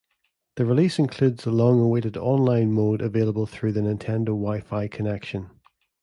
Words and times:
The 0.55 0.65
release 0.65 0.97
includes 0.97 1.43
the 1.43 1.51
long-awaited 1.51 2.17
online 2.17 2.71
mode 2.71 3.03
available 3.03 3.45
through 3.45 3.73
the 3.73 3.81
Nintendo 3.81 4.29
Wi-Fi 4.29 4.87
connection. 4.87 5.51